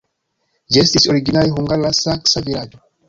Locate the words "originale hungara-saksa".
1.13-2.45